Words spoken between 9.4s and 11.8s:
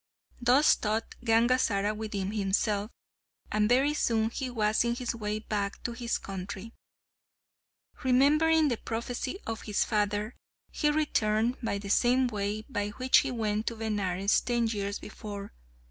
of his father he returned by